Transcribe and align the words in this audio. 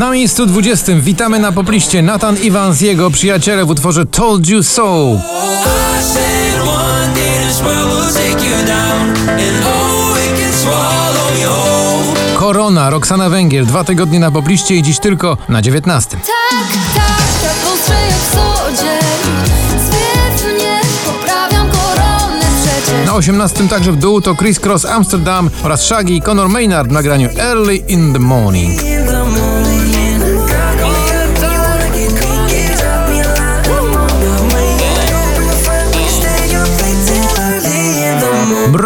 Na 0.00 0.10
miejscu 0.10 0.46
20 0.46 0.92
witamy 0.92 1.38
na 1.38 1.52
popliście 1.52 2.02
Nathan 2.02 2.36
Evans, 2.44 2.80
jego 2.80 3.10
przyjaciele 3.10 3.64
w 3.64 3.70
utworze 3.70 4.06
Told 4.06 4.48
You 4.48 4.62
So. 4.62 5.06
Korona, 12.34 12.90
Roxana 12.90 13.30
Węgiel, 13.30 13.66
dwa 13.66 13.84
tygodnie 13.84 14.20
na 14.20 14.30
popliście 14.30 14.74
i 14.74 14.82
dziś 14.82 14.98
tylko 14.98 15.36
na 15.48 15.62
19. 15.62 16.10
Tak, 16.10 16.24
tak, 16.94 17.04
mnie, 20.54 20.80
poprawiam 21.06 21.70
koronę 21.70 22.46
przecież 22.62 23.06
Na 23.06 23.14
18 23.14 23.68
także 23.68 23.92
w 23.92 23.96
dół 23.96 24.20
to 24.20 24.34
Chris 24.34 24.60
Cross 24.60 24.84
Amsterdam 24.84 25.50
oraz 25.62 25.82
Shaggy 25.82 26.12
i 26.12 26.20
Conor 26.20 26.48
Maynard 26.48 26.88
w 26.88 26.92
nagraniu 26.92 27.28
Early. 27.38 27.76
In 27.76 28.12
the 28.12 28.18
morning, 28.18 28.89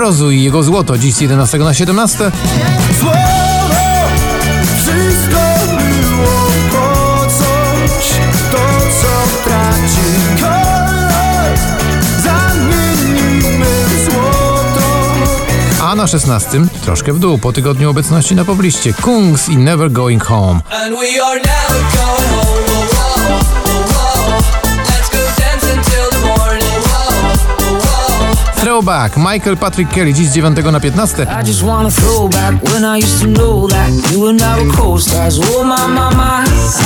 Mrozu 0.04 0.30
i 0.30 0.42
jego 0.42 0.62
złoto, 0.62 0.98
dziś 0.98 1.14
z 1.14 1.20
11 1.20 1.58
na 1.58 1.74
17. 1.74 2.18
Złoto, 3.00 3.16
wszystko 4.76 5.40
było 5.66 6.46
po 6.70 7.26
coś, 7.26 8.10
to 8.52 8.58
co 9.00 9.44
traci 9.44 10.40
kolor, 10.40 11.58
zamienimy 12.22 13.66
w 13.86 14.04
złoto. 14.04 15.14
A 15.82 15.94
na 15.94 16.06
16 16.06 16.60
troszkę 16.82 17.12
w 17.12 17.18
dół 17.18 17.38
po 17.38 17.52
tygodniu 17.52 17.90
obecności 17.90 18.34
na 18.34 18.44
pobliście 18.44 18.92
Kungs 18.92 19.48
i 19.48 19.56
Never 19.56 19.92
Going 19.92 20.24
Home. 20.24 20.60
Throwback 28.74 29.16
Michael 29.16 29.56
Patrick 29.56 29.90
Kelly 29.92 30.14
dziś 30.14 30.28
z 30.28 30.32
9 30.32 30.56
na 30.72 30.80
15. 30.80 31.22
I 31.22 31.46
just 31.46 31.62
wanna 31.62 31.90
throw 31.90 32.30
back 32.30 32.70
when 32.70 32.84
I 32.84 33.04
used 33.04 33.20
to 33.20 33.26
know 33.26 33.70
that 33.70 34.12
you 34.12 34.28
and 34.28 34.42
I 34.42 34.64
were 34.64 34.76
co-stars. 34.76 35.38
Oh 35.38 35.64
my, 35.64 35.88
my, 35.88 36.16
my. 36.16 36.44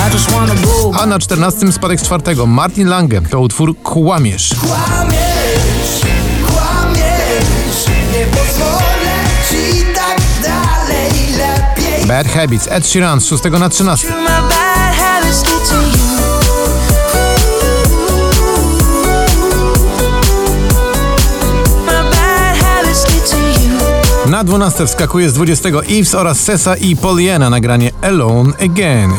I 0.09 0.13
just 0.13 0.31
wanna 0.31 0.55
go 0.55 1.01
A 1.01 1.07
na 1.07 1.19
14 1.19 1.73
spadek 1.73 2.01
z 2.01 2.03
czwartego 2.03 2.47
Martin 2.47 2.89
Lange 2.89 3.21
to 3.21 3.41
utwór 3.41 3.75
Kłamiesz. 3.83 4.55
Kłamiesz, 4.61 6.01
kłamiesz, 6.47 7.87
nie 8.13 8.27
pozwolę 8.27 9.17
ci 9.51 9.85
tak 9.95 10.21
dalej, 10.43 11.13
lepiej. 11.39 12.07
Bad 12.07 12.29
Habits 12.29 12.69
Ed 12.71 12.87
Sheeran 12.87 13.21
z 13.21 13.27
6 13.27 13.45
na 13.45 13.69
13. 13.69 14.09
Na 24.39 24.45
12 24.45 24.87
wskakuje 24.87 25.31
z 25.31 25.35
20 25.35 25.69
Eves 25.69 26.15
oraz 26.15 26.41
Sesa 26.41 26.77
i 26.77 26.97
Poliana 26.97 27.51
nagranie 27.51 27.91
Alone 28.03 28.53
Again. 28.65 29.13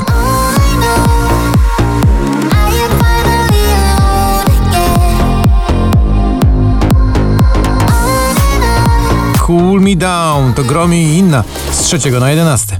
Cool 9.37 9.81
Me 9.81 9.95
Down 9.95 10.53
to 10.53 10.63
Gromi 10.63 11.03
i 11.03 11.17
inna 11.17 11.43
z 11.71 11.81
3 11.81 12.11
na 12.11 12.29
11. 12.29 12.79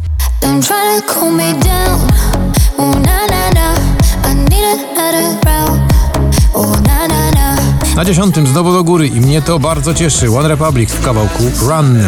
na 8.00 8.06
10 8.06 8.36
znowu 8.50 8.74
do 8.74 8.84
góry 8.84 9.08
i 9.08 9.22
mnie 9.22 9.42
to 9.42 9.60
bardzo 9.60 9.94
cieszy 9.94 10.32
One 10.32 10.48
Republic 10.48 10.92
w 10.92 11.06
kawałku 11.06 11.44
Run. 11.62 12.00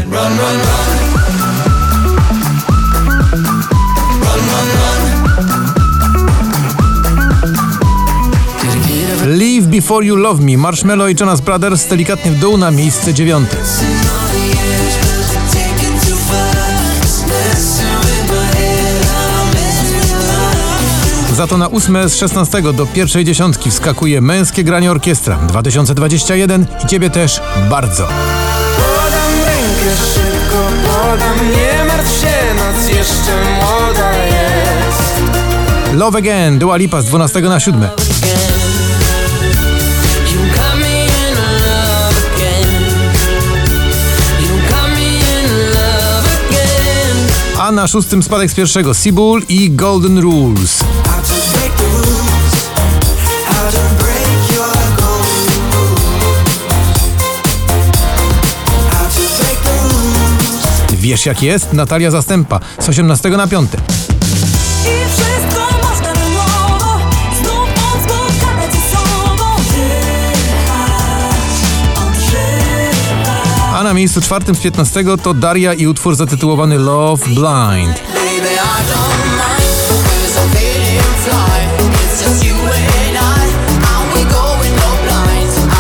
Leave 9.26 9.68
Before 9.68 10.06
You 10.06 10.16
Love 10.16 10.44
Me 10.44 10.58
Marshmello 10.58 11.08
i 11.08 11.16
Jonas 11.20 11.42
Brothers 11.42 11.86
delikatnie 11.88 12.32
w 12.32 12.40
dół 12.40 12.58
na 12.58 12.72
miejsce 12.72 13.14
dziewiąte. 13.14 13.58
Za 21.36 21.48
to 21.48 21.58
na 21.58 21.68
ósme 21.68 22.10
z 22.10 22.16
16 22.16 22.62
do 22.62 22.86
pierwszej 22.86 23.26
dziesiątki 23.26 23.72
wskakuje 23.72 24.22
męskie 24.22 24.64
granie 24.64 24.92
orkiestra 24.92 25.36
2021 25.36 26.66
i 26.84 26.88
ciebie 26.88 27.10
też 27.10 27.42
bardzo. 27.70 28.08
Podam 28.78 29.46
rękę 29.46 29.98
szybko, 30.14 30.68
podam, 30.84 31.52
nie 31.52 31.86
martw 31.86 32.22
się, 32.22 32.56
noc 32.56 32.88
jeszcze 32.88 33.32
młoda 33.56 34.12
jest. 34.26 35.22
Love 35.94 36.18
Again, 36.18 36.60
Dua 36.60 36.76
Lipa 36.76 37.02
z 37.02 37.06
12 37.06 37.42
na 37.42 37.60
7. 37.60 37.88
A 47.62 47.72
na 47.72 47.88
szóstym 47.88 48.24
spadek 48.24 48.52
z 48.52 48.54
pierwszego 48.56 48.94
Seabull 48.94 49.42
i 49.50 49.72
Golden 49.72 50.20
Rules. 50.20 50.84
Wiesz 60.92 61.26
jak 61.26 61.44
jest? 61.44 61.74
Natalia 61.74 62.12
Zastępa 62.12 62.60
z 62.80 62.90
18 62.90 63.30
na 63.30 63.48
5. 63.48 63.72
na 73.92 73.96
miejscu 73.96 74.22
czwartym 74.22 74.56
z 74.56 74.60
15 74.60 75.04
to 75.24 75.34
Daria 75.34 75.74
i 75.74 75.88
utwór 75.88 76.16
zatytułowany 76.16 76.78
Love 76.78 77.26
Blind. 77.26 78.02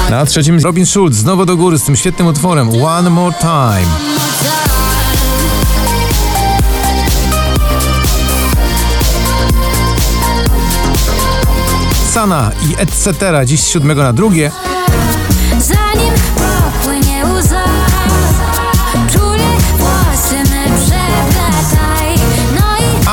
Na 0.09 0.25
trzecim 0.25 0.59
Robin 0.59 0.85
Schulz 0.85 1.15
znowu 1.15 1.45
do 1.45 1.57
góry 1.57 1.77
z 1.77 1.83
tym 1.83 1.95
świetnym 1.95 2.27
utworem 2.27 2.83
One 2.83 3.09
More 3.09 3.35
Time. 3.39 3.87
Sana 12.13 12.51
i 12.69 12.81
etc. 12.81 13.15
dziś 13.45 13.59
z 13.59 13.67
7 13.67 13.97
na 13.97 14.13
drugie. 14.13 14.51
Zanim 15.59 16.30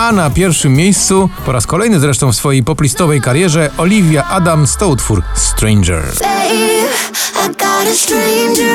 A 0.08 0.12
na 0.12 0.30
pierwszym 0.30 0.74
miejscu, 0.74 1.30
po 1.46 1.52
raz 1.52 1.66
kolejny 1.66 2.00
zresztą 2.00 2.32
w 2.32 2.36
swojej 2.36 2.62
poplistowej 2.62 3.20
karierze, 3.20 3.70
Olivia 3.76 4.24
Adams 4.24 4.76
to 4.76 4.88
utwór 4.88 5.22
Stranger. 5.34 6.04
babe 8.10 8.67